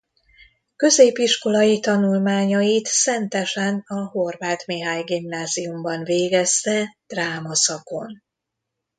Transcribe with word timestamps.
Középiskolai 0.75 1.79
tanulmányait 1.79 2.85
Szentesen 2.87 3.83
a 3.87 3.95
Horváth 3.95 4.67
Mihály 4.67 5.03
Gimnáziumban 5.03 6.03
végezte 6.03 6.97
dráma 7.07 7.55
szakon. 7.55 8.23